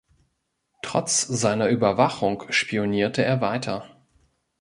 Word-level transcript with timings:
Trotz 0.81 1.21
seiner 1.27 1.67
Überwachung 1.67 2.45
spionierte 2.51 3.23
er 3.23 3.39
weiter. 3.39 3.87